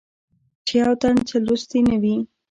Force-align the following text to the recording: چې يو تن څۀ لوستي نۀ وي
چې 0.65 0.73
يو 0.81 0.93
تن 1.01 1.15
څۀ 1.27 1.37
لوستي 1.45 1.79
نۀ 1.87 1.95
وي 2.01 2.15